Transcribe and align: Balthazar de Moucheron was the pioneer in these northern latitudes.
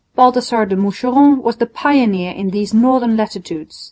Balthazar 0.15 0.65
de 0.65 0.75
Moucheron 0.75 1.43
was 1.43 1.57
the 1.57 1.67
pioneer 1.67 2.31
in 2.33 2.49
these 2.49 2.73
northern 2.73 3.15
latitudes. 3.15 3.77